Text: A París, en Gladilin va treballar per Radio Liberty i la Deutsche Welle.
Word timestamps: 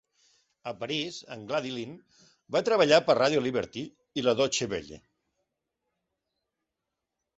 A 0.69 0.71
París, 0.77 1.17
en 1.35 1.43
Gladilin 1.51 1.91
va 2.57 2.63
treballar 2.69 2.99
per 3.09 3.17
Radio 3.19 3.43
Liberty 3.49 3.83
i 4.21 4.25
la 4.29 4.35
Deutsche 4.41 4.69
Welle. 4.73 5.03